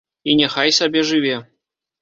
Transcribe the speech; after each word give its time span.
І 0.31 0.33
няхай 0.39 0.73
сабе 0.79 1.05
жыве. 1.13 1.39